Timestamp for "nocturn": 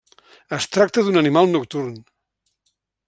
1.57-1.93